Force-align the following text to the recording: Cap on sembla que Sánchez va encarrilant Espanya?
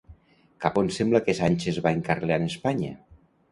Cap 0.65 0.79
on 0.81 0.89
sembla 0.95 1.21
que 1.27 1.35
Sánchez 1.41 1.79
va 1.89 1.93
encarrilant 1.99 2.51
Espanya? 2.51 2.93